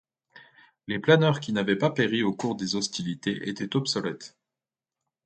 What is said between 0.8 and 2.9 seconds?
Les planeurs qui n'avaient pas péri au cours des